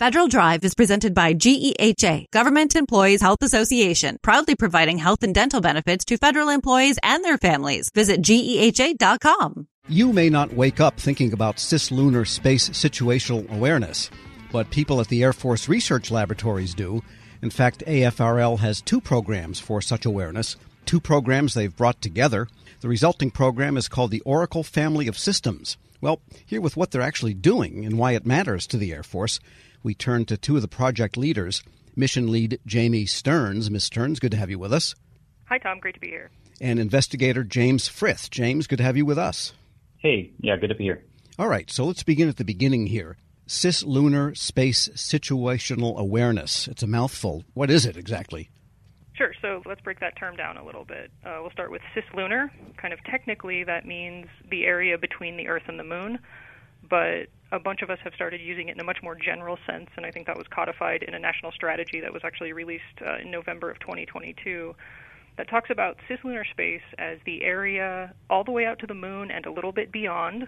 Federal 0.00 0.26
Drive 0.26 0.64
is 0.64 0.74
presented 0.74 1.14
by 1.14 1.34
GEHA, 1.34 2.28
Government 2.32 2.74
Employees 2.74 3.20
Health 3.20 3.42
Association, 3.42 4.18
proudly 4.22 4.56
providing 4.56 4.98
health 4.98 5.22
and 5.22 5.32
dental 5.32 5.60
benefits 5.60 6.04
to 6.06 6.16
federal 6.16 6.48
employees 6.48 6.98
and 7.04 7.24
their 7.24 7.38
families. 7.38 7.90
Visit 7.94 8.20
GEHA.com. 8.20 9.68
You 9.86 10.12
may 10.12 10.30
not 10.30 10.52
wake 10.52 10.80
up 10.80 10.98
thinking 10.98 11.32
about 11.32 11.58
cislunar 11.58 12.26
space 12.26 12.70
situational 12.70 13.48
awareness, 13.52 14.10
but 14.50 14.68
people 14.70 15.00
at 15.00 15.06
the 15.06 15.22
Air 15.22 15.32
Force 15.32 15.68
Research 15.68 16.10
Laboratories 16.10 16.74
do. 16.74 17.00
In 17.40 17.50
fact, 17.50 17.84
AFRL 17.86 18.58
has 18.58 18.82
two 18.82 19.00
programs 19.00 19.60
for 19.60 19.80
such 19.80 20.04
awareness, 20.04 20.56
two 20.86 20.98
programs 20.98 21.54
they've 21.54 21.76
brought 21.76 22.02
together. 22.02 22.48
The 22.80 22.88
resulting 22.88 23.30
program 23.30 23.76
is 23.76 23.86
called 23.86 24.10
the 24.10 24.22
Oracle 24.22 24.64
Family 24.64 25.06
of 25.06 25.16
Systems. 25.16 25.76
Well, 26.00 26.20
here 26.44 26.60
with 26.60 26.76
what 26.76 26.90
they're 26.90 27.00
actually 27.00 27.34
doing 27.34 27.84
and 27.84 27.96
why 27.96 28.12
it 28.12 28.26
matters 28.26 28.66
to 28.66 28.76
the 28.76 28.92
Air 28.92 29.04
Force, 29.04 29.38
we 29.84 29.94
turn 29.94 30.24
to 30.24 30.36
two 30.36 30.56
of 30.56 30.62
the 30.62 30.68
project 30.68 31.16
leaders. 31.16 31.62
Mission 31.94 32.32
lead 32.32 32.58
Jaime 32.68 33.06
Stearns. 33.06 33.70
Ms. 33.70 33.84
Stearns, 33.84 34.18
good 34.18 34.32
to 34.32 34.36
have 34.36 34.50
you 34.50 34.58
with 34.58 34.72
us. 34.72 34.96
Hi, 35.44 35.58
Tom. 35.58 35.78
Great 35.78 35.94
to 35.94 36.00
be 36.00 36.08
here. 36.08 36.30
And 36.60 36.80
investigator 36.80 37.44
James 37.44 37.86
Frith. 37.86 38.30
James, 38.30 38.66
good 38.66 38.78
to 38.78 38.82
have 38.82 38.96
you 38.96 39.04
with 39.04 39.18
us. 39.18 39.52
Hey, 39.98 40.32
yeah, 40.40 40.56
good 40.56 40.68
to 40.68 40.74
be 40.74 40.84
here. 40.84 41.04
All 41.38 41.48
right, 41.48 41.70
so 41.70 41.84
let's 41.84 42.02
begin 42.02 42.28
at 42.28 42.38
the 42.38 42.44
beginning 42.44 42.86
here. 42.86 43.16
Cislunar 43.46 44.36
Space 44.36 44.88
Situational 44.94 45.98
Awareness. 45.98 46.66
It's 46.66 46.82
a 46.82 46.86
mouthful. 46.86 47.44
What 47.52 47.70
is 47.70 47.84
it 47.84 47.96
exactly? 47.96 48.50
Sure. 49.14 49.32
So 49.42 49.62
let's 49.66 49.80
break 49.80 50.00
that 50.00 50.16
term 50.16 50.34
down 50.34 50.56
a 50.56 50.64
little 50.64 50.84
bit. 50.84 51.10
Uh, 51.24 51.38
we'll 51.40 51.50
start 51.50 51.70
with 51.70 51.82
cislunar. 51.94 52.50
Kind 52.76 52.92
of 52.92 53.02
technically, 53.04 53.62
that 53.62 53.86
means 53.86 54.26
the 54.50 54.64
area 54.64 54.98
between 54.98 55.36
the 55.36 55.46
Earth 55.46 55.62
and 55.68 55.78
the 55.78 55.84
Moon 55.84 56.18
but 56.88 57.28
a 57.52 57.58
bunch 57.58 57.82
of 57.82 57.90
us 57.90 57.98
have 58.04 58.14
started 58.14 58.40
using 58.40 58.68
it 58.68 58.74
in 58.74 58.80
a 58.80 58.84
much 58.84 59.02
more 59.02 59.14
general 59.14 59.58
sense, 59.66 59.88
and 59.96 60.04
I 60.04 60.10
think 60.10 60.26
that 60.26 60.36
was 60.36 60.46
codified 60.48 61.02
in 61.02 61.14
a 61.14 61.18
national 61.18 61.52
strategy 61.52 62.00
that 62.00 62.12
was 62.12 62.22
actually 62.24 62.52
released 62.52 62.84
uh, 63.04 63.18
in 63.18 63.30
November 63.30 63.70
of 63.70 63.78
2022 63.80 64.74
that 65.36 65.48
talks 65.48 65.70
about 65.70 65.98
cislunar 66.08 66.48
space 66.50 66.82
as 66.98 67.18
the 67.26 67.42
area 67.42 68.14
all 68.30 68.44
the 68.44 68.50
way 68.50 68.66
out 68.66 68.78
to 68.80 68.86
the 68.86 68.94
moon 68.94 69.30
and 69.30 69.46
a 69.46 69.52
little 69.52 69.72
bit 69.72 69.90
beyond 69.90 70.46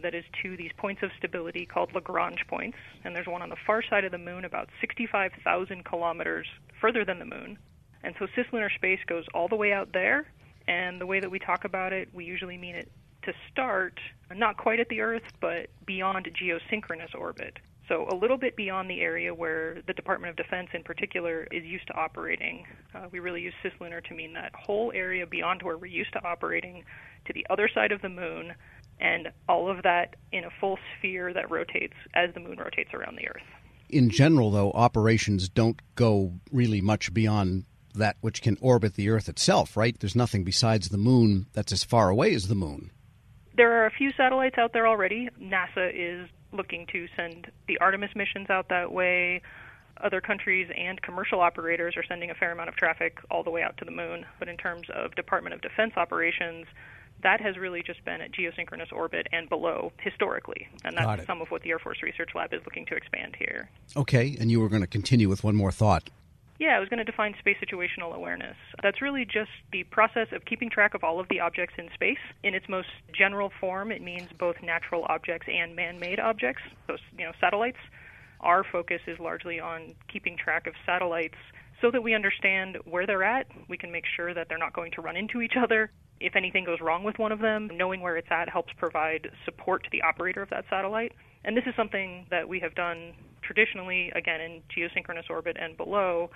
that 0.00 0.14
is 0.14 0.24
to 0.42 0.56
these 0.56 0.70
points 0.76 1.02
of 1.02 1.10
stability 1.18 1.66
called 1.66 1.92
Lagrange 1.92 2.46
points. 2.46 2.78
And 3.04 3.16
there's 3.16 3.26
one 3.26 3.42
on 3.42 3.48
the 3.48 3.56
far 3.66 3.82
side 3.82 4.04
of 4.04 4.12
the 4.12 4.18
moon 4.18 4.44
about 4.44 4.68
65,000 4.80 5.84
kilometers 5.84 6.46
further 6.80 7.04
than 7.04 7.18
the 7.18 7.24
moon. 7.24 7.58
And 8.04 8.14
so 8.18 8.26
cislunar 8.36 8.72
space 8.74 9.00
goes 9.06 9.24
all 9.34 9.48
the 9.48 9.56
way 9.56 9.72
out 9.72 9.92
there. 9.92 10.26
And 10.68 11.00
the 11.00 11.06
way 11.06 11.18
that 11.18 11.30
we 11.30 11.38
talk 11.38 11.64
about 11.64 11.92
it, 11.92 12.08
we 12.12 12.24
usually 12.24 12.58
mean 12.58 12.76
it 12.76 12.90
to 13.28 13.34
start 13.52 14.00
not 14.34 14.56
quite 14.56 14.80
at 14.80 14.88
the 14.88 15.00
Earth, 15.02 15.22
but 15.40 15.68
beyond 15.86 16.28
geosynchronous 16.40 17.14
orbit. 17.14 17.58
So, 17.88 18.06
a 18.10 18.14
little 18.14 18.36
bit 18.36 18.56
beyond 18.56 18.90
the 18.90 19.00
area 19.00 19.34
where 19.34 19.82
the 19.86 19.94
Department 19.94 20.30
of 20.30 20.36
Defense, 20.36 20.68
in 20.74 20.82
particular, 20.82 21.46
is 21.50 21.64
used 21.64 21.86
to 21.86 21.94
operating. 21.94 22.66
Uh, 22.94 23.06
we 23.10 23.18
really 23.18 23.40
use 23.40 23.54
cislunar 23.64 24.04
to 24.04 24.14
mean 24.14 24.34
that 24.34 24.52
whole 24.54 24.92
area 24.94 25.26
beyond 25.26 25.62
where 25.62 25.76
we're 25.76 25.86
used 25.86 26.12
to 26.12 26.22
operating 26.24 26.84
to 27.26 27.32
the 27.32 27.46
other 27.48 27.68
side 27.74 27.92
of 27.92 28.02
the 28.02 28.08
moon, 28.08 28.54
and 29.00 29.28
all 29.48 29.70
of 29.70 29.82
that 29.84 30.16
in 30.32 30.44
a 30.44 30.50
full 30.60 30.78
sphere 30.98 31.32
that 31.32 31.50
rotates 31.50 31.94
as 32.14 32.32
the 32.34 32.40
moon 32.40 32.58
rotates 32.58 32.92
around 32.92 33.16
the 33.16 33.28
Earth. 33.28 33.42
In 33.88 34.10
general, 34.10 34.50
though, 34.50 34.70
operations 34.72 35.48
don't 35.48 35.80
go 35.94 36.32
really 36.52 36.82
much 36.82 37.14
beyond 37.14 37.64
that 37.94 38.16
which 38.20 38.42
can 38.42 38.56
orbit 38.60 38.94
the 38.94 39.08
Earth 39.08 39.30
itself, 39.30 39.76
right? 39.76 39.98
There's 39.98 40.16
nothing 40.16 40.44
besides 40.44 40.90
the 40.90 40.98
moon 40.98 41.46
that's 41.54 41.72
as 41.72 41.84
far 41.84 42.10
away 42.10 42.34
as 42.34 42.48
the 42.48 42.54
moon. 42.54 42.90
There 43.58 43.82
are 43.82 43.86
a 43.86 43.90
few 43.90 44.12
satellites 44.16 44.56
out 44.56 44.72
there 44.72 44.86
already. 44.86 45.28
NASA 45.42 45.90
is 45.92 46.28
looking 46.52 46.86
to 46.92 47.08
send 47.16 47.50
the 47.66 47.76
Artemis 47.78 48.14
missions 48.14 48.48
out 48.50 48.68
that 48.68 48.92
way. 48.92 49.42
Other 50.00 50.20
countries 50.20 50.70
and 50.76 51.02
commercial 51.02 51.40
operators 51.40 51.96
are 51.96 52.04
sending 52.04 52.30
a 52.30 52.36
fair 52.36 52.52
amount 52.52 52.68
of 52.68 52.76
traffic 52.76 53.18
all 53.32 53.42
the 53.42 53.50
way 53.50 53.64
out 53.64 53.76
to 53.78 53.84
the 53.84 53.90
moon. 53.90 54.24
But 54.38 54.46
in 54.46 54.56
terms 54.58 54.86
of 54.94 55.12
Department 55.16 55.54
of 55.54 55.60
Defense 55.60 55.94
operations, 55.96 56.66
that 57.24 57.40
has 57.40 57.58
really 57.58 57.82
just 57.82 58.04
been 58.04 58.20
at 58.20 58.30
geosynchronous 58.30 58.92
orbit 58.92 59.26
and 59.32 59.48
below 59.48 59.90
historically. 59.98 60.68
And 60.84 60.96
that's 60.96 61.26
some 61.26 61.42
of 61.42 61.50
what 61.50 61.62
the 61.62 61.70
Air 61.70 61.80
Force 61.80 62.00
Research 62.00 62.30
Lab 62.36 62.54
is 62.54 62.60
looking 62.64 62.86
to 62.86 62.94
expand 62.94 63.34
here. 63.36 63.68
Okay, 63.96 64.36
and 64.38 64.52
you 64.52 64.60
were 64.60 64.68
going 64.68 64.82
to 64.82 64.86
continue 64.86 65.28
with 65.28 65.42
one 65.42 65.56
more 65.56 65.72
thought. 65.72 66.10
Yeah, 66.58 66.76
I 66.76 66.80
was 66.80 66.88
going 66.88 66.98
to 66.98 67.04
define 67.04 67.36
space 67.38 67.56
situational 67.62 68.14
awareness. 68.14 68.56
That's 68.82 69.00
really 69.00 69.24
just 69.24 69.50
the 69.70 69.84
process 69.84 70.26
of 70.32 70.44
keeping 70.44 70.70
track 70.70 70.94
of 70.94 71.04
all 71.04 71.20
of 71.20 71.28
the 71.28 71.38
objects 71.38 71.74
in 71.78 71.88
space. 71.94 72.18
In 72.42 72.52
its 72.52 72.68
most 72.68 72.88
general 73.16 73.52
form, 73.60 73.92
it 73.92 74.02
means 74.02 74.28
both 74.36 74.56
natural 74.60 75.06
objects 75.08 75.46
and 75.48 75.76
man-made 75.76 76.18
objects, 76.18 76.62
those, 76.88 76.98
you 77.16 77.24
know, 77.24 77.32
satellites. 77.40 77.78
Our 78.40 78.64
focus 78.64 79.00
is 79.06 79.20
largely 79.20 79.60
on 79.60 79.94
keeping 80.12 80.36
track 80.36 80.66
of 80.66 80.74
satellites 80.84 81.36
so 81.80 81.92
that 81.92 82.02
we 82.02 82.12
understand 82.14 82.78
where 82.84 83.06
they're 83.06 83.22
at. 83.22 83.46
We 83.68 83.76
can 83.76 83.92
make 83.92 84.04
sure 84.16 84.34
that 84.34 84.48
they're 84.48 84.58
not 84.58 84.72
going 84.72 84.90
to 84.92 85.00
run 85.00 85.16
into 85.16 85.40
each 85.40 85.54
other. 85.56 85.92
If 86.20 86.34
anything 86.34 86.64
goes 86.64 86.80
wrong 86.80 87.04
with 87.04 87.20
one 87.20 87.30
of 87.30 87.38
them, 87.38 87.70
knowing 87.72 88.00
where 88.00 88.16
it's 88.16 88.32
at 88.32 88.48
helps 88.48 88.72
provide 88.76 89.30
support 89.44 89.84
to 89.84 89.90
the 89.92 90.02
operator 90.02 90.42
of 90.42 90.50
that 90.50 90.64
satellite. 90.68 91.12
And 91.44 91.56
this 91.56 91.64
is 91.66 91.74
something 91.76 92.26
that 92.30 92.48
we 92.48 92.58
have 92.58 92.74
done 92.74 93.12
traditionally, 93.48 94.12
again, 94.14 94.42
in 94.42 94.62
geosynchronous 94.68 95.30
orbit 95.30 95.56
and 95.58 95.74
below, 95.74 96.30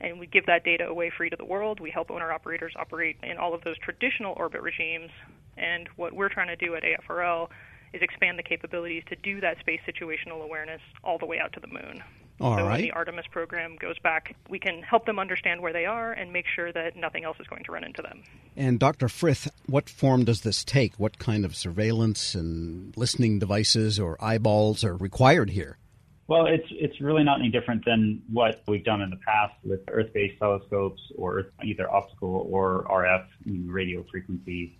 and 0.00 0.20
we 0.20 0.26
give 0.26 0.44
that 0.46 0.64
data 0.64 0.86
away 0.86 1.10
free 1.16 1.30
to 1.30 1.36
the 1.36 1.46
world. 1.46 1.80
We 1.80 1.90
help 1.90 2.10
owner 2.10 2.30
operators 2.30 2.74
operate 2.76 3.16
in 3.22 3.38
all 3.38 3.54
of 3.54 3.64
those 3.64 3.78
traditional 3.78 4.34
orbit 4.36 4.60
regimes. 4.60 5.10
And 5.56 5.88
what 5.96 6.12
we're 6.12 6.28
trying 6.28 6.48
to 6.48 6.56
do 6.56 6.74
at 6.74 6.82
AFRL 6.84 7.48
is 7.94 8.02
expand 8.02 8.38
the 8.38 8.42
capabilities 8.42 9.02
to 9.08 9.16
do 9.16 9.40
that 9.40 9.58
space 9.60 9.80
situational 9.88 10.44
awareness 10.44 10.82
all 11.02 11.18
the 11.18 11.26
way 11.26 11.40
out 11.40 11.54
to 11.54 11.60
the 11.60 11.68
moon. 11.68 12.04
All 12.40 12.56
so 12.56 12.62
right. 12.62 12.72
when 12.72 12.82
the 12.82 12.90
Artemis 12.92 13.26
program 13.32 13.76
goes 13.76 13.98
back, 13.98 14.36
we 14.48 14.60
can 14.60 14.82
help 14.82 15.06
them 15.06 15.18
understand 15.18 15.60
where 15.60 15.72
they 15.72 15.86
are 15.86 16.12
and 16.12 16.32
make 16.32 16.44
sure 16.54 16.70
that 16.70 16.94
nothing 16.94 17.24
else 17.24 17.38
is 17.40 17.48
going 17.48 17.64
to 17.64 17.72
run 17.72 17.82
into 17.82 18.02
them. 18.02 18.22
And 18.56 18.78
Dr. 18.78 19.08
Frith, 19.08 19.50
what 19.66 19.88
form 19.88 20.24
does 20.24 20.42
this 20.42 20.62
take? 20.62 20.94
What 20.96 21.18
kind 21.18 21.44
of 21.44 21.56
surveillance 21.56 22.36
and 22.36 22.96
listening 22.96 23.40
devices 23.40 23.98
or 23.98 24.22
eyeballs 24.22 24.84
are 24.84 24.94
required 24.94 25.50
here? 25.50 25.78
Well, 26.28 26.44
it's 26.44 26.66
it's 26.70 27.00
really 27.00 27.24
not 27.24 27.40
any 27.40 27.48
different 27.48 27.84
than 27.86 28.22
what 28.30 28.62
we've 28.68 28.84
done 28.84 29.00
in 29.00 29.08
the 29.08 29.20
past 29.26 29.54
with 29.64 29.80
Earth-based 29.88 30.38
telescopes 30.38 31.00
or 31.16 31.52
either 31.64 31.90
optical 31.90 32.46
or 32.50 32.84
RF 32.90 33.24
radio 33.66 34.04
frequencies. 34.10 34.70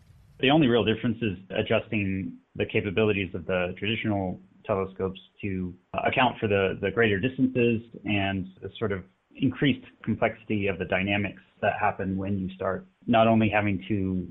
The 0.40 0.50
only 0.50 0.66
real 0.68 0.84
difference 0.84 1.16
is 1.22 1.38
adjusting 1.50 2.34
the 2.54 2.66
capabilities 2.66 3.34
of 3.34 3.46
the 3.46 3.74
traditional 3.78 4.40
telescopes 4.66 5.18
to 5.40 5.74
account 6.06 6.38
for 6.38 6.48
the, 6.48 6.78
the 6.82 6.90
greater 6.90 7.18
distances 7.18 7.80
and 8.04 8.46
the 8.62 8.70
sort 8.78 8.92
of 8.92 9.02
increased 9.34 9.86
complexity 10.04 10.66
of 10.66 10.78
the 10.78 10.84
dynamics 10.84 11.42
that 11.62 11.72
happen 11.80 12.16
when 12.18 12.38
you 12.38 12.50
start 12.54 12.86
not 13.06 13.26
only 13.26 13.48
having 13.48 13.82
to 13.88 14.28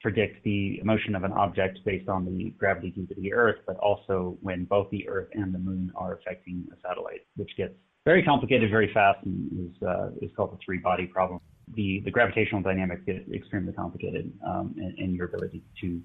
predict 0.00 0.42
the 0.44 0.80
motion 0.84 1.14
of 1.14 1.24
an 1.24 1.32
object 1.32 1.78
based 1.84 2.08
on 2.08 2.24
the 2.24 2.50
gravity 2.58 2.90
due 2.90 3.06
to 3.06 3.14
the 3.14 3.32
Earth, 3.32 3.56
but 3.66 3.76
also 3.76 4.36
when 4.40 4.64
both 4.64 4.90
the 4.90 5.08
Earth 5.08 5.28
and 5.32 5.54
the 5.54 5.58
Moon 5.58 5.90
are 5.96 6.14
affecting 6.14 6.66
a 6.72 6.76
satellite, 6.86 7.26
which 7.36 7.50
gets 7.56 7.74
very 8.04 8.22
complicated 8.22 8.70
very 8.70 8.92
fast 8.94 9.18
and 9.26 9.68
is 9.68 9.82
uh, 9.82 10.10
is 10.22 10.30
called 10.36 10.52
the 10.52 10.58
three 10.64 10.78
body 10.78 11.06
problem. 11.06 11.40
The 11.74 12.00
the 12.04 12.10
gravitational 12.10 12.62
dynamics 12.62 13.02
get 13.04 13.26
extremely 13.34 13.72
complicated 13.72 14.32
um, 14.46 14.74
in, 14.78 14.94
in, 14.96 15.14
your 15.14 15.26
ability 15.26 15.62
to 15.80 16.00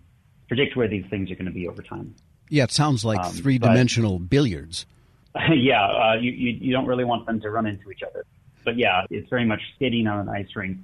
predict 0.47 0.75
where 0.75 0.87
these 0.87 1.05
things 1.11 1.29
are 1.29 1.35
going 1.35 1.45
to 1.45 1.51
be 1.51 1.67
over 1.67 1.83
time. 1.83 2.15
Yeah, 2.49 2.63
it 2.63 2.71
sounds 2.71 3.05
like 3.05 3.23
um, 3.23 3.31
three 3.31 3.59
dimensional 3.59 4.17
billiards. 4.17 4.87
yeah, 5.53 5.85
uh, 5.85 6.15
you, 6.19 6.31
you 6.31 6.57
you 6.59 6.73
don't 6.73 6.87
really 6.87 7.05
want 7.05 7.27
them 7.27 7.39
to 7.41 7.49
run 7.51 7.67
into 7.67 7.91
each 7.91 8.01
other. 8.01 8.25
But 8.65 8.77
yeah, 8.77 9.05
it's 9.11 9.29
very 9.29 9.45
much 9.45 9.61
skating 9.75 10.07
on 10.07 10.27
an 10.27 10.29
ice 10.29 10.55
rink 10.55 10.77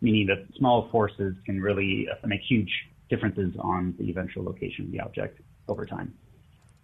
meaning 0.00 0.26
that 0.26 0.46
small 0.56 0.88
forces 0.90 1.34
can 1.44 1.60
really 1.60 2.08
uh, 2.10 2.26
make 2.26 2.40
huge 2.40 2.70
differences 3.08 3.54
on 3.58 3.94
the 3.98 4.08
eventual 4.10 4.44
location 4.44 4.86
of 4.86 4.92
the 4.92 5.00
object 5.00 5.40
over 5.68 5.84
time. 5.84 6.14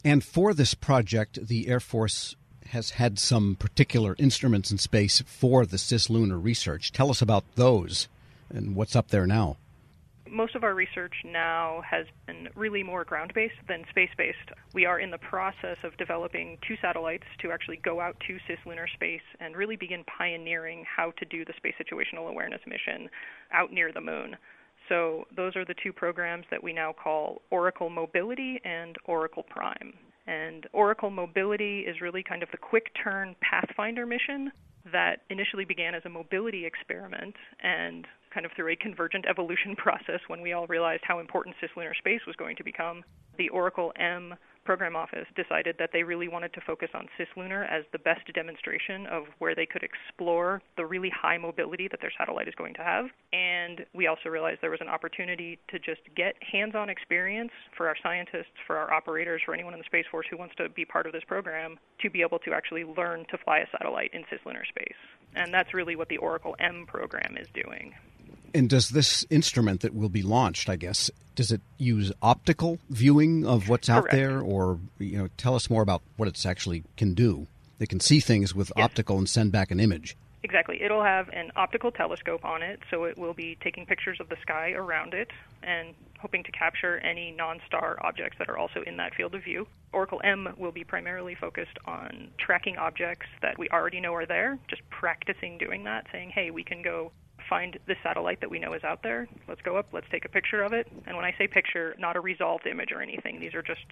And 0.04 0.22
for 0.22 0.54
this 0.54 0.74
project, 0.74 1.46
the 1.46 1.68
Air 1.68 1.80
Force 1.80 2.36
has 2.66 2.90
had 2.90 3.18
some 3.18 3.56
particular 3.56 4.16
instruments 4.18 4.70
in 4.70 4.78
space 4.78 5.22
for 5.26 5.64
the 5.64 5.76
cislunar 5.76 6.42
research. 6.42 6.92
Tell 6.92 7.10
us 7.10 7.22
about 7.22 7.44
those 7.54 8.08
and 8.50 8.74
what's 8.74 8.96
up 8.96 9.08
there 9.08 9.26
now 9.26 9.56
most 10.30 10.54
of 10.54 10.64
our 10.64 10.74
research 10.74 11.14
now 11.24 11.82
has 11.88 12.06
been 12.26 12.48
really 12.54 12.82
more 12.82 13.04
ground 13.04 13.32
based 13.34 13.54
than 13.68 13.84
space 13.90 14.10
based. 14.16 14.50
We 14.74 14.84
are 14.86 15.00
in 15.00 15.10
the 15.10 15.18
process 15.18 15.76
of 15.84 15.96
developing 15.96 16.58
two 16.66 16.76
satellites 16.80 17.24
to 17.42 17.52
actually 17.52 17.78
go 17.78 18.00
out 18.00 18.16
to 18.26 18.38
cislunar 18.48 18.86
space 18.94 19.22
and 19.40 19.56
really 19.56 19.76
begin 19.76 20.04
pioneering 20.04 20.84
how 20.84 21.12
to 21.18 21.24
do 21.24 21.44
the 21.44 21.54
space 21.56 21.74
situational 21.80 22.28
awareness 22.28 22.60
mission 22.66 23.08
out 23.52 23.72
near 23.72 23.92
the 23.92 24.00
moon. 24.00 24.36
So, 24.88 25.24
those 25.34 25.56
are 25.56 25.64
the 25.64 25.74
two 25.82 25.92
programs 25.92 26.44
that 26.50 26.62
we 26.62 26.72
now 26.72 26.92
call 26.92 27.42
Oracle 27.50 27.90
Mobility 27.90 28.60
and 28.64 28.94
Oracle 29.06 29.42
Prime. 29.42 29.92
And 30.28 30.66
Oracle 30.72 31.10
Mobility 31.10 31.80
is 31.80 32.00
really 32.00 32.22
kind 32.22 32.42
of 32.42 32.48
the 32.52 32.58
quick 32.58 32.92
turn 33.02 33.34
Pathfinder 33.40 34.06
mission 34.06 34.52
that 34.92 35.22
initially 35.30 35.64
began 35.64 35.94
as 35.94 36.02
a 36.04 36.08
mobility 36.08 36.64
experiment 36.64 37.34
and 37.62 38.06
kind 38.36 38.44
of 38.44 38.52
through 38.52 38.68
a 38.68 38.76
convergent 38.76 39.24
evolution 39.26 39.74
process 39.78 40.20
when 40.26 40.42
we 40.42 40.52
all 40.52 40.66
realized 40.66 41.02
how 41.04 41.18
important 41.18 41.56
cislunar 41.56 41.96
space 41.96 42.20
was 42.26 42.36
going 42.36 42.54
to 42.56 42.62
become. 42.62 43.02
The 43.38 43.48
Oracle 43.48 43.92
M 43.98 44.34
program 44.66 44.96
office 44.96 45.26
decided 45.36 45.76
that 45.78 45.90
they 45.92 46.02
really 46.02 46.28
wanted 46.28 46.52
to 46.52 46.60
focus 46.60 46.90
on 46.92 47.06
cislunar 47.16 47.70
as 47.70 47.84
the 47.92 47.98
best 48.00 48.20
demonstration 48.34 49.06
of 49.06 49.22
where 49.38 49.54
they 49.54 49.64
could 49.64 49.82
explore 49.82 50.60
the 50.76 50.84
really 50.84 51.08
high 51.08 51.38
mobility 51.38 51.88
that 51.88 52.00
their 52.00 52.12
satellite 52.18 52.48
is 52.48 52.54
going 52.56 52.74
to 52.74 52.82
have. 52.82 53.06
And 53.32 53.86
we 53.94 54.08
also 54.08 54.28
realized 54.28 54.58
there 54.60 54.70
was 54.70 54.80
an 54.82 54.88
opportunity 54.88 55.58
to 55.68 55.78
just 55.78 56.02
get 56.14 56.34
hands 56.42 56.74
on 56.74 56.90
experience 56.90 57.52
for 57.76 57.88
our 57.88 57.96
scientists, 58.02 58.52
for 58.66 58.76
our 58.76 58.92
operators, 58.92 59.40
for 59.46 59.54
anyone 59.54 59.72
in 59.72 59.78
the 59.78 59.86
Space 59.86 60.06
Force 60.10 60.26
who 60.28 60.36
wants 60.36 60.54
to 60.56 60.68
be 60.68 60.84
part 60.84 61.06
of 61.06 61.12
this 61.12 61.24
program 61.26 61.78
to 62.02 62.10
be 62.10 62.20
able 62.20 62.40
to 62.40 62.52
actually 62.52 62.84
learn 62.84 63.24
to 63.30 63.38
fly 63.38 63.58
a 63.58 63.66
satellite 63.70 64.10
in 64.12 64.24
cislunar 64.24 64.66
space. 64.66 64.98
And 65.36 65.54
that's 65.54 65.72
really 65.72 65.96
what 65.96 66.08
the 66.08 66.16
Oracle 66.18 66.56
M 66.58 66.86
program 66.86 67.36
is 67.38 67.46
doing. 67.54 67.94
And 68.56 68.70
does 68.70 68.88
this 68.88 69.26
instrument 69.28 69.82
that 69.82 69.94
will 69.94 70.08
be 70.08 70.22
launched, 70.22 70.70
I 70.70 70.76
guess, 70.76 71.10
does 71.34 71.52
it 71.52 71.60
use 71.76 72.10
optical 72.22 72.78
viewing 72.88 73.46
of 73.46 73.68
what's 73.68 73.90
out 73.90 74.10
there, 74.10 74.40
or 74.40 74.78
you 74.98 75.18
know, 75.18 75.28
tell 75.36 75.54
us 75.54 75.68
more 75.68 75.82
about 75.82 76.00
what 76.16 76.26
it's 76.26 76.46
actually 76.46 76.82
can 76.96 77.12
do? 77.12 77.48
It 77.78 77.90
can 77.90 78.00
see 78.00 78.18
things 78.18 78.54
with 78.54 78.72
Yes. 78.74 78.84
optical 78.84 79.18
and 79.18 79.28
send 79.28 79.52
back 79.52 79.70
an 79.70 79.78
image. 79.78 80.16
Exactly. 80.42 80.80
It'll 80.80 81.02
have 81.02 81.28
an 81.34 81.52
optical 81.54 81.90
telescope 81.90 82.46
on 82.46 82.62
it, 82.62 82.80
so 82.90 83.04
it 83.04 83.18
will 83.18 83.34
be 83.34 83.58
taking 83.60 83.84
pictures 83.84 84.20
of 84.20 84.30
the 84.30 84.36
sky 84.40 84.70
around 84.70 85.12
it 85.12 85.30
and 85.62 85.94
hoping 86.18 86.42
to 86.44 86.52
capture 86.52 86.96
any 86.98 87.32
non 87.32 87.60
star 87.66 87.98
objects 88.00 88.38
that 88.38 88.48
are 88.48 88.56
also 88.56 88.80
in 88.86 88.96
that 88.96 89.14
field 89.14 89.34
of 89.34 89.44
view. 89.44 89.66
Oracle 89.92 90.22
M 90.24 90.54
will 90.56 90.72
be 90.72 90.84
primarily 90.84 91.34
focused 91.34 91.78
on 91.84 92.28
tracking 92.38 92.78
objects 92.78 93.26
that 93.42 93.58
we 93.58 93.68
already 93.68 94.00
know 94.00 94.14
are 94.14 94.24
there, 94.24 94.58
just 94.68 94.88
practicing 94.88 95.58
doing 95.58 95.84
that, 95.84 96.06
saying, 96.10 96.30
hey, 96.30 96.50
we 96.50 96.64
can 96.64 96.80
go 96.80 97.12
find 97.48 97.78
the 97.86 97.96
satellite 98.02 98.40
that 98.40 98.50
we 98.50 98.58
know 98.58 98.72
is 98.72 98.84
out 98.84 99.02
there. 99.02 99.28
Let's 99.48 99.62
go 99.62 99.76
up, 99.76 99.86
let's 99.92 100.08
take 100.10 100.24
a 100.24 100.28
picture 100.28 100.62
of 100.62 100.72
it. 100.72 100.88
And 101.06 101.16
when 101.16 101.24
I 101.24 101.34
say 101.38 101.46
picture, 101.46 101.94
not 101.98 102.16
a 102.16 102.20
resolved 102.20 102.66
image 102.66 102.92
or 102.92 103.02
anything, 103.02 103.40
these 103.40 103.54
are 103.54 103.62
just 103.62 103.84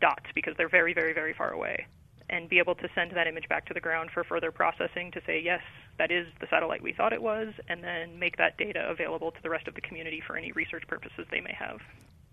dots 0.00 0.26
because 0.34 0.54
they're 0.56 0.68
very, 0.68 0.94
very, 0.94 1.12
very 1.12 1.32
far 1.32 1.50
away 1.50 1.86
and 2.30 2.48
be 2.48 2.58
able 2.58 2.76
to 2.76 2.88
send 2.94 3.10
that 3.12 3.26
image 3.26 3.48
back 3.48 3.66
to 3.66 3.74
the 3.74 3.80
ground 3.80 4.10
for 4.12 4.22
further 4.22 4.52
processing 4.52 5.10
to 5.10 5.20
say, 5.26 5.40
yes, 5.40 5.60
that 5.98 6.10
is 6.10 6.26
the 6.40 6.46
satellite 6.48 6.80
we 6.80 6.92
thought 6.92 7.12
it 7.12 7.20
was, 7.20 7.52
and 7.68 7.82
then 7.82 8.18
make 8.18 8.36
that 8.36 8.56
data 8.56 8.88
available 8.88 9.32
to 9.32 9.42
the 9.42 9.50
rest 9.50 9.66
of 9.66 9.74
the 9.74 9.80
community 9.80 10.22
for 10.24 10.36
any 10.36 10.52
research 10.52 10.86
purposes 10.86 11.26
they 11.30 11.40
may 11.40 11.52
have. 11.52 11.80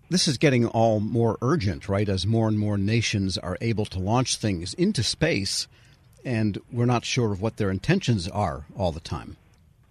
This 0.10 0.28
is 0.28 0.38
getting 0.38 0.68
all 0.68 1.00
more 1.00 1.38
urgent, 1.42 1.90
right? 1.90 2.08
As 2.08 2.26
more 2.26 2.48
and 2.48 2.58
more 2.58 2.78
nations 2.78 3.38
are 3.38 3.58
able 3.60 3.86
to 3.88 4.00
launch 4.00 4.38
things 4.38 4.74
into 4.76 5.04
space, 5.04 5.68
and 6.24 6.62
we're 6.72 6.86
not 6.86 7.04
sure 7.04 7.34
of 7.34 7.42
what 7.42 7.58
their 7.58 7.72
intentions 7.72 8.28
are 8.30 8.66
all 8.78 8.92
the 8.92 9.00
time. 9.00 9.36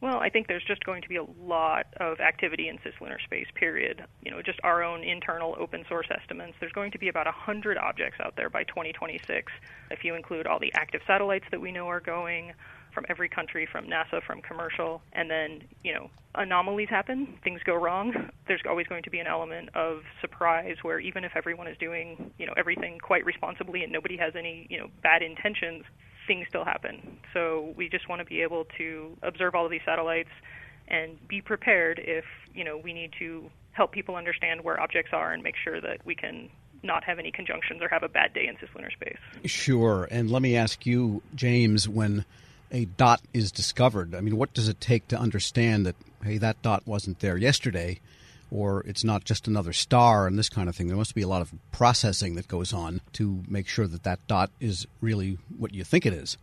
Well, 0.03 0.19
I 0.19 0.29
think 0.29 0.47
there's 0.47 0.65
just 0.65 0.85
going 0.85 1.01
to 1.03 1.09
be 1.09 1.17
a 1.17 1.25
lot 1.43 1.87
of 1.99 2.21
activity 2.21 2.69
in 2.69 2.79
cislunar 2.79 3.23
space, 3.25 3.47
period. 3.55 4.05
You 4.23 4.31
know, 4.31 4.43
just 4.43 4.61
our 4.63 4.83
own 4.83 5.03
internal 5.03 5.57
open 5.59 5.85
source 5.89 6.07
estimates. 6.11 6.55
There's 6.61 6.73
going 6.73 6.91
to 6.93 6.99
be 6.99 7.09
about 7.09 7.25
100 7.25 7.79
objects 7.79 8.19
out 8.23 8.35
there 8.37 8.51
by 8.51 8.65
2026, 8.65 9.51
if 9.91 10.05
you 10.05 10.15
include 10.15 10.47
all 10.47 10.59
the 10.59 10.73
active 10.75 11.01
satellites 11.07 11.47
that 11.51 11.61
we 11.61 11.73
know 11.73 11.89
are 11.89 12.01
going 12.01 12.53
from 12.93 13.05
every 13.09 13.29
country, 13.29 13.67
from 13.71 13.87
NASA, 13.87 14.23
from 14.27 14.41
commercial. 14.43 15.03
And 15.13 15.31
then, 15.31 15.63
you 15.83 15.95
know, 15.95 16.11
anomalies 16.35 16.89
happen, 16.89 17.39
things 17.43 17.61
go 17.65 17.75
wrong. 17.75 18.31
There's 18.49 18.63
always 18.69 18.87
going 18.87 19.03
to 19.03 19.11
be 19.11 19.19
an 19.19 19.27
element 19.27 19.71
of 19.75 20.03
surprise 20.21 20.77
where 20.83 21.01
even 21.01 21.25
if 21.25 21.33
everyone 21.37 21.69
is 21.69 21.77
doing, 21.79 22.33
you 22.39 22.47
know, 22.47 22.55
everything 22.57 22.99
quite 22.99 23.25
responsibly 23.25 23.83
and 23.83 23.93
nobody 23.93 24.17
has 24.17 24.35
any, 24.35 24.67
you 24.71 24.79
know, 24.79 24.89
bad 25.03 25.23
intentions, 25.23 25.85
things 26.27 26.47
still 26.49 26.65
happen. 26.65 27.19
So 27.33 27.75
we 27.77 27.89
just 27.89 28.09
want 28.09 28.21
to 28.21 28.25
be 28.25 28.43
able 28.43 28.67
to 28.79 29.17
observe 29.23 29.55
all 29.55 29.65
of 29.65 29.71
these 29.71 29.83
satellites 29.85 30.31
and 30.89 31.17
be 31.29 31.41
prepared 31.41 32.01
if, 32.03 32.25
you 32.55 32.65
know, 32.65 32.77
we 32.77 32.93
need 32.93 33.13
to 33.19 33.51
help 33.73 33.93
people 33.93 34.17
understand 34.17 34.63
where 34.63 34.81
objects 34.81 35.13
are 35.13 35.33
and 35.33 35.43
make 35.43 35.55
sure 35.63 35.81
that 35.81 36.05
we 36.05 36.15
can 36.15 36.49
not 36.83 37.05
have 37.05 37.19
any 37.19 37.31
conjunctions 37.31 37.83
or 37.83 37.89
have 37.89 38.03
a 38.03 38.09
bad 38.09 38.33
day 38.33 38.47
in 38.47 38.57
cislunar 38.57 38.93
space. 38.93 39.19
Sure. 39.45 40.09
And 40.11 40.31
let 40.31 40.43
me 40.43 40.57
ask 40.57 40.87
you, 40.87 41.23
James, 41.35 41.89
when 41.89 42.25
a 42.71 42.85
dot 42.85 43.21
is 43.33 43.51
discovered, 43.53 44.15
I 44.15 44.21
mean, 44.21 44.37
what 44.37 44.55
does 44.55 44.69
it 44.69 44.81
take 44.81 45.09
to 45.09 45.19
understand 45.19 45.87
that, 45.87 45.97
hey, 46.23 46.39
that 46.39 46.61
dot 46.63 46.87
wasn't 46.87 47.21
there 47.21 47.37
yesterday, 47.37 48.01
or 48.57 48.83
it's 48.87 49.05
not 49.05 49.25
just 49.25 49.47
another 49.47 49.73
star 49.75 50.27
and 50.27 50.39
this 50.39 50.49
kind 50.49 50.69
of 50.69 50.75
thing? 50.75 50.89
There 50.89 50.97
must 50.97 51.15
be 51.15 51.23
a 51.23 51.29
lot 51.29 51.43
of 51.43 51.53
processing 51.73 52.37
that 52.37 52.49
goes 52.49 52.73
on 52.73 53.03
to 53.13 53.45
make 53.47 53.69
sure 53.69 53.87
that 53.87 54.03
that 54.05 54.27
dot 54.27 54.51
is 54.61 54.87
really 55.03 55.39
what 55.59 55.75
you 55.75 55.85
think 55.85 56.07
it 56.07 56.15
is. 56.15 56.39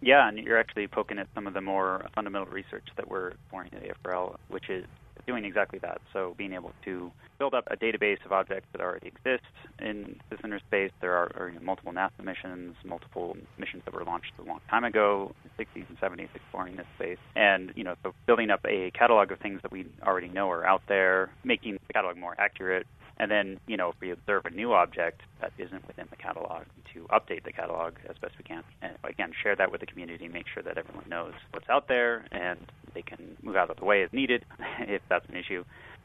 Yeah, 0.00 0.28
and 0.28 0.38
you're 0.38 0.58
actually 0.58 0.86
poking 0.86 1.18
at 1.18 1.26
some 1.34 1.48
of 1.48 1.54
the 1.54 1.60
more 1.60 2.06
fundamental 2.14 2.46
research 2.46 2.86
that 2.96 3.08
we're 3.10 3.28
exploring 3.28 3.70
at 3.72 3.82
AFRL, 3.82 4.36
which 4.48 4.70
is 4.70 4.84
doing 5.26 5.44
exactly 5.44 5.78
that. 5.80 6.00
So 6.12 6.34
being 6.38 6.52
able 6.52 6.72
to 6.84 7.10
build 7.38 7.54
up 7.54 7.64
a 7.70 7.76
database 7.76 8.24
of 8.24 8.32
objects 8.32 8.68
that 8.72 8.80
already 8.80 9.08
exist 9.08 9.44
in 9.80 10.16
cislunar 10.30 10.60
space. 10.60 10.90
There 11.00 11.14
are, 11.14 11.30
are 11.38 11.48
you 11.48 11.56
know, 11.56 11.64
multiple 11.64 11.92
NASA 11.92 12.24
missions, 12.24 12.74
multiple 12.84 13.36
missions 13.58 13.82
that 13.84 13.94
were 13.94 14.04
launched 14.04 14.32
a 14.38 14.42
long 14.42 14.60
time 14.70 14.84
ago, 14.84 15.34
60s 15.58 15.84
and 15.88 15.98
70s, 16.00 16.28
exploring 16.34 16.76
this 16.76 16.86
space, 16.96 17.18
and 17.34 17.72
you 17.76 17.84
know, 17.84 17.94
so 18.02 18.12
building 18.26 18.50
up 18.50 18.60
a 18.66 18.90
catalog 18.92 19.32
of 19.32 19.38
things 19.40 19.60
that 19.62 19.72
we 19.72 19.86
already 20.02 20.28
know 20.28 20.50
are 20.50 20.64
out 20.64 20.82
there, 20.88 21.30
making 21.44 21.74
the 21.86 21.92
catalog 21.92 22.16
more 22.16 22.34
accurate, 22.38 22.86
and 23.18 23.30
then, 23.30 23.58
you 23.66 23.76
know, 23.76 23.90
if 23.90 23.96
we 24.00 24.10
observe 24.10 24.44
a 24.44 24.50
new 24.50 24.72
object 24.72 25.22
that 25.40 25.52
isn't 25.58 25.86
within 25.86 26.06
the 26.10 26.16
catalog, 26.16 26.64
to 26.92 27.06
update 27.08 27.44
the 27.44 27.52
catalog 27.52 27.94
as 28.08 28.16
best 28.18 28.34
we 28.38 28.44
can. 28.44 28.62
And 28.82 28.92
again, 29.04 29.32
share 29.42 29.56
that 29.56 29.70
with 29.70 29.80
the 29.80 29.86
community, 29.86 30.28
make 30.28 30.46
sure 30.52 30.62
that 30.62 30.78
everyone 30.78 31.04
knows 31.08 31.34
what's 31.52 31.68
out 31.68 31.88
there 31.88 32.26
and 32.32 32.58
they 32.94 33.02
can 33.02 33.36
move 33.42 33.56
out 33.56 33.70
of 33.70 33.76
the 33.76 33.84
way 33.84 34.02
as 34.02 34.12
needed 34.12 34.44
if 34.80 35.02
that's 35.08 35.28
an 35.28 35.36
issue. 35.36 35.64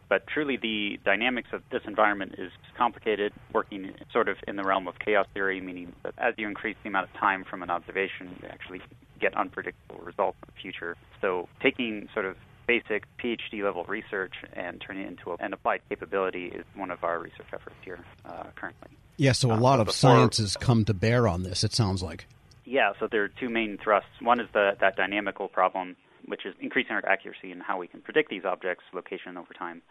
But 0.09 0.27
truly, 0.27 0.57
the 0.57 0.99
dynamics 1.05 1.49
of 1.53 1.63
this 1.71 1.83
environment 1.87 2.35
is 2.37 2.51
complicated, 2.77 3.31
working 3.53 3.93
sort 4.11 4.27
of 4.27 4.35
in 4.45 4.57
the 4.57 4.63
realm 4.63 4.89
of 4.89 4.99
chaos 4.99 5.25
theory, 5.33 5.61
meaning 5.61 5.93
that 6.03 6.13
as 6.17 6.33
you 6.37 6.49
increase 6.49 6.75
the 6.83 6.89
amount 6.89 7.09
of 7.09 7.17
time 7.17 7.45
from 7.49 7.63
an 7.63 7.69
observation, 7.69 8.35
you 8.41 8.49
actually 8.49 8.81
get 9.21 9.33
unpredictable 9.37 10.03
results 10.03 10.37
in 10.43 10.53
the 10.53 10.61
future. 10.61 10.97
So 11.21 11.47
taking 11.61 12.09
sort 12.13 12.25
of 12.25 12.35
basic 12.71 13.03
PhD 13.21 13.63
level 13.63 13.83
research 13.85 14.33
and 14.53 14.79
turning 14.85 15.03
it 15.03 15.09
into 15.09 15.35
an 15.39 15.51
applied 15.53 15.81
capability 15.89 16.45
is 16.45 16.63
one 16.75 16.89
of 16.91 17.03
our 17.03 17.19
research 17.19 17.47
efforts 17.53 17.75
here 17.83 17.99
uh, 18.25 18.43
currently. 18.55 18.89
Yeah, 19.17 19.33
so 19.33 19.49
a 19.51 19.55
Um, 19.55 19.61
lot 19.61 19.75
so 19.77 19.81
of 19.81 19.87
before- 19.87 19.93
science 19.93 20.37
has 20.37 20.55
come 20.55 20.85
to 20.85 20.93
bear 20.93 21.27
on 21.27 21.43
this, 21.43 21.63
it 21.63 21.73
sounds 21.73 22.01
like. 22.01 22.25
Yeah, 22.65 22.93
so 22.99 23.07
there 23.11 23.23
are 23.23 23.27
two 23.41 23.49
main 23.49 23.77
thrusts. 23.83 24.09
One 24.21 24.39
is 24.39 24.47
the, 24.53 24.77
that 24.79 24.95
dynamical 24.95 25.49
problem, 25.49 25.95
which 26.31 26.45
is 26.45 26.53
increasing 26.61 26.93
our 26.93 27.05
accuracy 27.05 27.51
in 27.51 27.59
how 27.59 27.77
we 27.77 27.87
can 27.87 27.99
predict 28.01 28.29
these 28.29 28.45
objects' 28.45 28.85
location 28.93 29.35
over 29.37 29.53
time. 29.53 29.81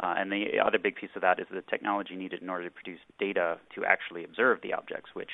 Uh, 0.00 0.14
and 0.18 0.32
the 0.32 0.58
other 0.66 0.78
big 0.86 0.96
piece 0.96 1.10
of 1.14 1.22
that 1.22 1.38
is 1.38 1.46
the 1.52 1.62
technology 1.62 2.16
needed 2.16 2.42
in 2.42 2.50
order 2.50 2.64
to 2.64 2.70
produce 2.70 2.98
data 3.20 3.58
to 3.74 3.84
actually 3.84 4.24
observe 4.24 4.58
the 4.62 4.72
objects, 4.72 5.10
which 5.14 5.30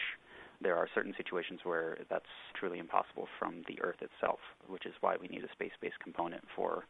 there 0.60 0.76
are 0.76 0.88
certain 0.94 1.14
situations 1.16 1.60
where 1.64 1.98
that's 2.08 2.26
truly 2.54 2.78
impossible 2.78 3.28
from 3.38 3.62
the 3.66 3.80
Earth 3.82 4.02
itself, 4.02 4.40
which 4.66 4.86
is 4.86 4.94
why 5.00 5.16
we 5.20 5.28
need 5.28 5.44
a 5.44 5.50
space-based 5.52 5.98
component 6.00 6.44
for 6.54 6.84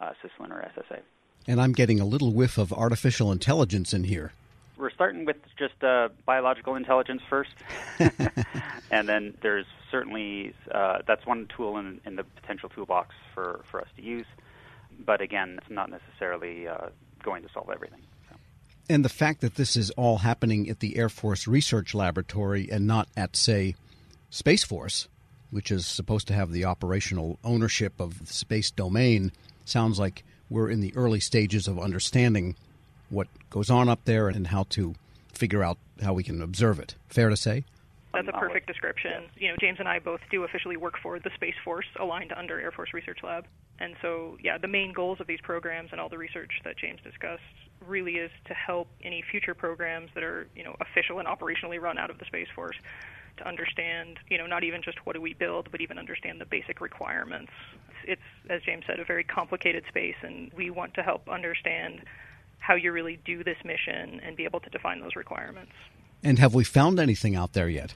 uh, 0.00 0.12
cislunar 0.22 0.68
SSA. 0.74 1.00
And 1.46 1.60
I'm 1.60 1.72
getting 1.72 2.00
a 2.00 2.04
little 2.04 2.32
whiff 2.32 2.58
of 2.58 2.72
artificial 2.72 3.32
intelligence 3.32 3.92
in 3.92 4.04
here. 4.04 4.32
We're 4.76 4.90
starting 4.90 5.24
with 5.24 5.36
just 5.58 5.82
uh, 5.82 6.10
biological 6.24 6.76
intelligence 6.76 7.22
first, 7.28 7.50
and 8.90 9.08
then 9.08 9.36
there's 9.42 9.66
certainly 9.90 10.54
uh, 10.70 10.98
that's 11.06 11.26
one 11.26 11.48
tool 11.54 11.78
in, 11.78 12.00
in 12.04 12.16
the 12.16 12.24
potential 12.24 12.68
toolbox 12.68 13.14
for, 13.34 13.64
for 13.70 13.80
us 13.80 13.88
to 13.96 14.02
use. 14.02 14.26
But 15.04 15.20
again, 15.20 15.58
it's 15.60 15.70
not 15.70 15.90
necessarily 15.90 16.68
uh, 16.68 16.88
going 17.22 17.42
to 17.42 17.48
solve 17.52 17.70
everything. 17.70 18.00
And 18.88 19.04
the 19.04 19.10
fact 19.10 19.42
that 19.42 19.56
this 19.56 19.76
is 19.76 19.90
all 19.92 20.18
happening 20.18 20.68
at 20.70 20.80
the 20.80 20.96
Air 20.96 21.10
Force 21.10 21.46
Research 21.46 21.94
Laboratory 21.94 22.70
and 22.70 22.86
not 22.86 23.08
at, 23.16 23.36
say, 23.36 23.74
Space 24.30 24.64
Force, 24.64 25.08
which 25.50 25.70
is 25.70 25.86
supposed 25.86 26.26
to 26.28 26.34
have 26.34 26.52
the 26.52 26.64
operational 26.64 27.38
ownership 27.44 28.00
of 28.00 28.26
the 28.26 28.32
space 28.32 28.70
domain, 28.70 29.32
sounds 29.64 29.98
like 29.98 30.24
we're 30.48 30.70
in 30.70 30.80
the 30.80 30.94
early 30.96 31.20
stages 31.20 31.68
of 31.68 31.78
understanding 31.78 32.56
what 33.10 33.28
goes 33.50 33.68
on 33.68 33.88
up 33.88 34.04
there 34.04 34.28
and 34.28 34.46
how 34.46 34.64
to 34.70 34.94
figure 35.32 35.62
out 35.62 35.78
how 36.02 36.14
we 36.14 36.22
can 36.22 36.40
observe 36.40 36.78
it. 36.78 36.94
Fair 37.08 37.28
to 37.28 37.36
say? 37.36 37.64
That's 38.12 38.26
a 38.26 38.32
Knowledge. 38.32 38.48
perfect 38.48 38.66
description. 38.66 39.24
You 39.36 39.48
know, 39.48 39.56
James 39.60 39.78
and 39.78 39.88
I 39.88 39.98
both 39.98 40.20
do 40.30 40.44
officially 40.44 40.76
work 40.76 40.94
for 41.02 41.18
the 41.18 41.30
Space 41.34 41.54
Force, 41.64 41.86
aligned 42.00 42.32
under 42.32 42.60
Air 42.60 42.72
Force 42.72 42.90
Research 42.94 43.18
Lab. 43.22 43.44
And 43.80 43.94
so, 44.02 44.36
yeah, 44.42 44.58
the 44.58 44.68
main 44.68 44.92
goals 44.92 45.20
of 45.20 45.26
these 45.26 45.40
programs 45.42 45.90
and 45.92 46.00
all 46.00 46.08
the 46.08 46.18
research 46.18 46.50
that 46.64 46.76
James 46.78 47.00
discussed 47.04 47.42
really 47.86 48.14
is 48.14 48.30
to 48.46 48.54
help 48.54 48.88
any 49.04 49.22
future 49.30 49.54
programs 49.54 50.10
that 50.14 50.24
are, 50.24 50.48
you 50.56 50.64
know, 50.64 50.74
official 50.80 51.18
and 51.18 51.28
operationally 51.28 51.80
run 51.80 51.98
out 51.98 52.10
of 52.10 52.18
the 52.18 52.24
Space 52.24 52.48
Force 52.54 52.76
to 53.36 53.46
understand, 53.46 54.18
you 54.28 54.38
know, 54.38 54.46
not 54.46 54.64
even 54.64 54.82
just 54.82 54.98
what 55.04 55.14
do 55.14 55.20
we 55.20 55.34
build, 55.34 55.68
but 55.70 55.80
even 55.80 55.98
understand 55.98 56.40
the 56.40 56.46
basic 56.46 56.80
requirements. 56.80 57.52
It's, 58.04 58.22
as 58.50 58.62
James 58.62 58.84
said, 58.86 58.98
a 58.98 59.04
very 59.04 59.22
complicated 59.22 59.84
space, 59.88 60.16
and 60.22 60.50
we 60.56 60.70
want 60.70 60.94
to 60.94 61.02
help 61.02 61.28
understand 61.28 62.00
how 62.58 62.74
you 62.74 62.90
really 62.90 63.20
do 63.24 63.44
this 63.44 63.58
mission 63.64 64.20
and 64.24 64.36
be 64.36 64.44
able 64.44 64.60
to 64.60 64.70
define 64.70 65.00
those 65.00 65.14
requirements. 65.14 65.72
And 66.22 66.38
have 66.38 66.54
we 66.54 66.64
found 66.64 66.98
anything 66.98 67.36
out 67.36 67.52
there 67.52 67.68
yet? 67.68 67.94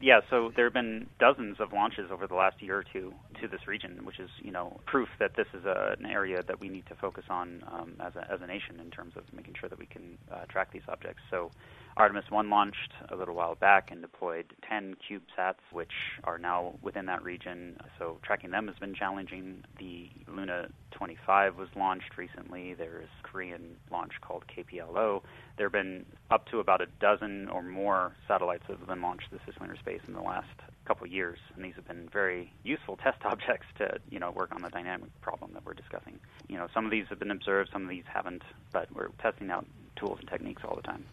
Yeah, 0.00 0.20
so 0.30 0.52
there 0.54 0.66
have 0.66 0.74
been 0.74 1.08
dozens 1.18 1.58
of 1.58 1.72
launches 1.72 2.10
over 2.12 2.28
the 2.28 2.34
last 2.36 2.62
year 2.62 2.78
or 2.78 2.84
two 2.84 3.12
to 3.40 3.48
this 3.48 3.66
region, 3.66 4.04
which 4.04 4.20
is 4.20 4.30
you 4.40 4.52
know 4.52 4.78
proof 4.86 5.08
that 5.18 5.34
this 5.34 5.48
is 5.52 5.64
a, 5.64 5.96
an 5.98 6.06
area 6.06 6.42
that 6.46 6.60
we 6.60 6.68
need 6.68 6.86
to 6.86 6.94
focus 6.94 7.24
on 7.28 7.64
um, 7.72 7.94
as, 7.98 8.14
a, 8.14 8.30
as 8.30 8.40
a 8.40 8.46
nation 8.46 8.78
in 8.78 8.90
terms 8.90 9.14
of 9.16 9.24
making 9.32 9.54
sure 9.58 9.68
that 9.68 9.78
we 9.78 9.86
can 9.86 10.16
uh, 10.30 10.44
track 10.48 10.72
these 10.72 10.82
objects. 10.88 11.22
So 11.30 11.50
Artemis 11.98 12.30
1 12.30 12.48
launched 12.48 12.92
a 13.08 13.16
little 13.16 13.34
while 13.34 13.56
back 13.56 13.90
and 13.90 14.00
deployed 14.00 14.54
10 14.68 14.94
CubeSats, 15.10 15.58
which 15.72 15.90
are 16.22 16.38
now 16.38 16.74
within 16.80 17.06
that 17.06 17.24
region. 17.24 17.76
So 17.98 18.18
tracking 18.22 18.52
them 18.52 18.68
has 18.68 18.76
been 18.76 18.94
challenging. 18.94 19.64
The 19.80 20.08
Luna 20.28 20.68
25 20.92 21.56
was 21.56 21.68
launched 21.74 22.16
recently. 22.16 22.74
There's 22.74 23.08
a 23.18 23.26
Korean 23.26 23.74
launch 23.90 24.12
called 24.20 24.44
KPLO. 24.46 25.22
There 25.56 25.66
have 25.66 25.72
been 25.72 26.06
up 26.30 26.46
to 26.52 26.60
about 26.60 26.80
a 26.80 26.86
dozen 27.00 27.48
or 27.48 27.64
more 27.64 28.12
satellites 28.28 28.62
that 28.68 28.78
have 28.78 28.86
been 28.86 29.02
launched 29.02 29.30
to 29.32 29.38
cislunar 29.38 29.76
space 29.80 30.02
in 30.06 30.14
the 30.14 30.22
last 30.22 30.46
couple 30.84 31.04
of 31.04 31.10
years, 31.10 31.38
and 31.56 31.64
these 31.64 31.74
have 31.74 31.88
been 31.88 32.08
very 32.12 32.52
useful 32.62 32.96
test 33.02 33.18
objects 33.24 33.66
to 33.78 33.98
you 34.08 34.20
know 34.20 34.30
work 34.30 34.54
on 34.54 34.62
the 34.62 34.70
dynamic 34.70 35.10
problem 35.20 35.50
that 35.52 35.66
we're 35.66 35.74
discussing. 35.74 36.20
You 36.46 36.58
know, 36.58 36.68
some 36.72 36.84
of 36.84 36.92
these 36.92 37.06
have 37.08 37.18
been 37.18 37.32
observed, 37.32 37.70
some 37.72 37.82
of 37.82 37.88
these 37.88 38.04
haven't, 38.06 38.42
but 38.72 38.86
we're 38.94 39.08
testing 39.20 39.50
out 39.50 39.66
tools 39.96 40.18
and 40.20 40.28
techniques 40.28 40.62
all 40.64 40.76
the 40.76 40.82
time 40.82 41.04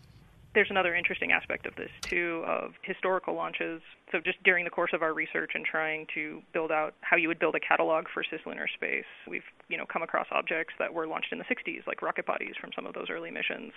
there's 0.55 0.71
another 0.71 0.95
interesting 0.95 1.31
aspect 1.31 1.67
of 1.67 1.75
this 1.75 1.91
too 2.01 2.43
of 2.47 2.71
historical 2.81 3.35
launches. 3.35 3.81
So 4.11 4.19
just 4.23 4.41
during 4.43 4.63
the 4.63 4.71
course 4.71 4.91
of 4.93 5.03
our 5.03 5.13
research 5.13 5.51
and 5.53 5.65
trying 5.65 6.07
to 6.15 6.41
build 6.53 6.71
out 6.71 6.95
how 7.01 7.17
you 7.17 7.27
would 7.27 7.39
build 7.39 7.55
a 7.55 7.59
catalog 7.59 8.05
for 8.11 8.23
cislunar 8.23 8.65
space 8.73 9.05
we've 9.27 9.43
you 9.67 9.77
know 9.77 9.85
come 9.85 10.01
across 10.01 10.27
objects 10.31 10.73
that 10.79 10.93
were 10.93 11.05
launched 11.05 11.31
in 11.31 11.37
the 11.37 11.43
60s 11.45 11.85
like 11.85 12.01
rocket 12.01 12.25
bodies 12.25 12.55
from 12.59 12.71
some 12.75 12.87
of 12.87 12.93
those 12.93 13.07
early 13.11 13.29
missions 13.29 13.73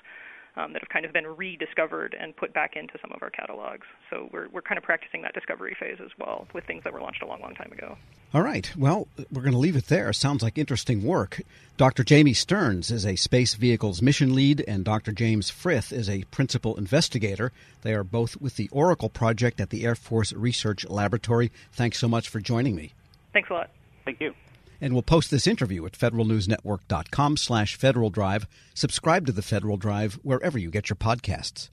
um, 0.56 0.72
that 0.72 0.82
have 0.82 0.88
kind 0.88 1.04
of 1.04 1.12
been 1.12 1.26
rediscovered 1.26 2.16
and 2.18 2.36
put 2.36 2.52
back 2.52 2.76
into 2.76 2.98
some 3.00 3.12
of 3.12 3.22
our 3.22 3.30
catalogs. 3.30 3.86
So 4.10 4.28
we're, 4.32 4.48
we're 4.48 4.62
kind 4.62 4.78
of 4.78 4.84
practicing 4.84 5.22
that 5.22 5.34
discovery 5.34 5.76
phase 5.78 5.98
as 6.04 6.10
well 6.18 6.46
with 6.52 6.64
things 6.64 6.84
that 6.84 6.92
were 6.92 7.00
launched 7.00 7.22
a 7.22 7.26
long, 7.26 7.40
long 7.40 7.54
time 7.54 7.70
ago. 7.72 7.96
All 8.34 8.42
right. 8.42 8.70
Well, 8.76 9.08
we're 9.32 9.42
going 9.42 9.52
to 9.52 9.58
leave 9.58 9.76
it 9.76 9.86
there. 9.86 10.12
Sounds 10.12 10.42
like 10.42 10.58
interesting 10.58 11.02
work. 11.02 11.40
Dr. 11.76 12.04
Jaime 12.06 12.34
Stearns 12.34 12.90
is 12.90 13.06
a 13.06 13.16
space 13.16 13.54
vehicles 13.54 14.02
mission 14.02 14.34
lead, 14.34 14.64
and 14.66 14.84
Dr. 14.84 15.12
James 15.12 15.48
Frith 15.48 15.92
is 15.92 16.10
a 16.10 16.24
principal 16.24 16.76
investigator. 16.76 17.52
They 17.82 17.94
are 17.94 18.04
both 18.04 18.40
with 18.40 18.56
the 18.56 18.68
Oracle 18.70 19.08
project 19.08 19.60
at 19.60 19.70
the 19.70 19.86
Air 19.86 19.94
Force 19.94 20.32
Research 20.32 20.84
Laboratory. 20.88 21.52
Thanks 21.72 21.98
so 21.98 22.08
much 22.08 22.28
for 22.28 22.40
joining 22.40 22.74
me. 22.74 22.92
Thanks 23.32 23.48
a 23.50 23.54
lot. 23.54 23.70
Thank 24.04 24.20
you. 24.20 24.34
And 24.80 24.92
we'll 24.92 25.02
post 25.02 25.30
this 25.30 25.46
interview 25.46 25.84
at 25.86 25.92
federalnewsnetwork.com 25.92 27.36
slash 27.36 27.76
Federal 27.76 28.10
Drive. 28.10 28.46
Subscribe 28.74 29.26
to 29.26 29.32
the 29.32 29.42
Federal 29.42 29.76
Drive 29.76 30.14
wherever 30.22 30.58
you 30.58 30.70
get 30.70 30.88
your 30.88 30.96
podcasts. 30.96 31.70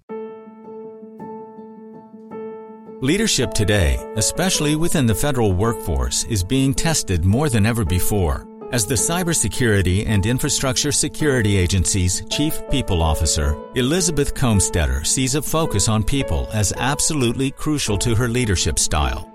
Leadership 3.01 3.53
today, 3.53 3.99
especially 4.15 4.75
within 4.75 5.05
the 5.05 5.13
federal 5.13 5.53
workforce, 5.53 6.23
is 6.23 6.43
being 6.43 6.73
tested 6.73 7.25
more 7.25 7.49
than 7.49 7.65
ever 7.65 7.83
before. 7.83 8.47
As 8.71 8.85
the 8.85 8.95
Cybersecurity 8.95 10.07
and 10.07 10.25
Infrastructure 10.25 10.91
Security 10.91 11.57
Agency's 11.57 12.23
Chief 12.31 12.59
People 12.71 13.01
Officer, 13.01 13.55
Elizabeth 13.75 14.33
Kolmstetter 14.33 15.05
sees 15.05 15.35
a 15.35 15.41
focus 15.41 15.87
on 15.87 16.03
people 16.03 16.49
as 16.51 16.73
absolutely 16.77 17.51
crucial 17.51 17.97
to 17.99 18.15
her 18.15 18.27
leadership 18.27 18.79
style. 18.79 19.34